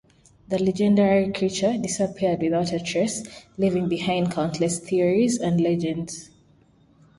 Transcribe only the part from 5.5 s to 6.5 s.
legends.